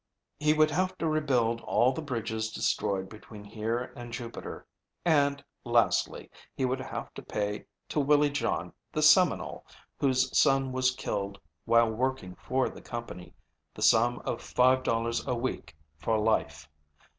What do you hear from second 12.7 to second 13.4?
company,